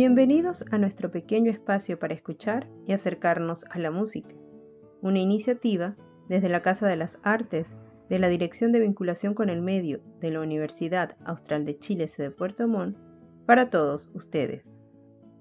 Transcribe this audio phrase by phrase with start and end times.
[0.00, 4.32] Bienvenidos a nuestro pequeño espacio para escuchar y acercarnos a la música,
[5.02, 5.96] una iniciativa
[6.28, 7.72] desde la Casa de las Artes
[8.08, 12.30] de la Dirección de Vinculación con el Medio de la Universidad Austral de Chile de
[12.30, 12.96] Puerto Montt
[13.44, 14.62] para todos ustedes.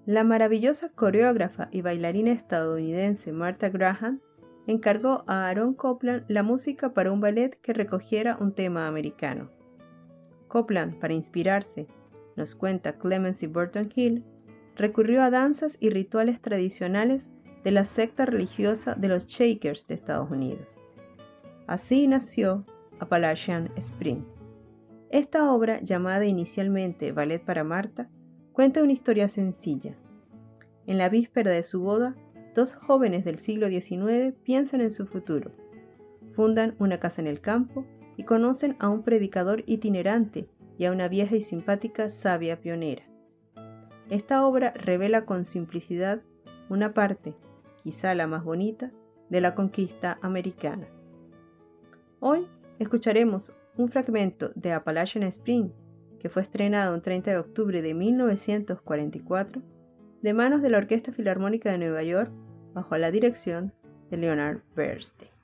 [0.07, 4.21] La maravillosa coreógrafa y bailarina estadounidense Martha Graham
[4.65, 9.51] encargó a Aaron Copland la música para un ballet que recogiera un tema americano.
[10.47, 11.85] Copland, para inspirarse,
[12.35, 14.25] nos cuenta Clemency Burton Hill,
[14.77, 17.27] recurrió a danzas y rituales tradicionales
[17.63, 20.67] de la secta religiosa de los Shakers de Estados Unidos.
[21.65, 22.65] Así nació
[22.99, 24.23] Appalachian Spring.
[25.09, 28.09] Esta obra, llamada inicialmente Ballet para Marta,
[28.53, 29.95] cuenta una historia sencilla.
[30.85, 32.15] En la víspera de su boda,
[32.55, 35.51] dos jóvenes del siglo XIX piensan en su futuro.
[36.33, 41.07] Fundan una casa en el campo y conocen a un predicador itinerante y a una
[41.07, 43.03] vieja y simpática sabia pionera.
[44.09, 46.21] Esta obra revela con simplicidad
[46.69, 47.35] una parte,
[47.83, 48.91] quizá la más bonita,
[49.29, 50.87] de la conquista americana.
[52.21, 52.47] Hoy
[52.79, 55.71] escucharemos un fragmento de Appalachian Spring,
[56.19, 59.61] que fue estrenado el 30 de octubre de 1944,
[60.21, 62.31] de manos de la Orquesta Filarmónica de Nueva York
[62.73, 63.73] bajo la dirección
[64.09, 65.36] de Leonard Bernstein.